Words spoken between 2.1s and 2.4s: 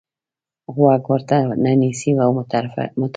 او